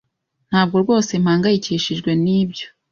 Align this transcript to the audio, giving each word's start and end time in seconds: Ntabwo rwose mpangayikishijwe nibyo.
Ntabwo 0.49 0.75
rwose 0.83 1.11
mpangayikishijwe 1.23 2.11
nibyo. 2.23 2.65